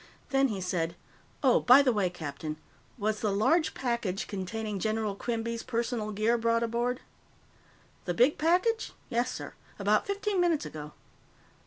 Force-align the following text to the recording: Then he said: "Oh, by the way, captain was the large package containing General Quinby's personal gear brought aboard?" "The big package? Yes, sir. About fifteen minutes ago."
Then 0.31 0.47
he 0.47 0.59
said: 0.61 0.95
"Oh, 1.43 1.59
by 1.59 1.83
the 1.83 1.93
way, 1.93 2.09
captain 2.09 2.57
was 2.97 3.19
the 3.19 3.31
large 3.31 3.75
package 3.75 4.25
containing 4.25 4.79
General 4.79 5.15
Quinby's 5.15 5.61
personal 5.61 6.11
gear 6.11 6.39
brought 6.39 6.63
aboard?" 6.63 7.01
"The 8.05 8.15
big 8.15 8.39
package? 8.39 8.93
Yes, 9.09 9.31
sir. 9.31 9.53
About 9.77 10.07
fifteen 10.07 10.41
minutes 10.41 10.65
ago." 10.65 10.93